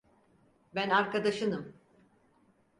Ben 0.75 0.89
arkadaşınım. 0.89 1.73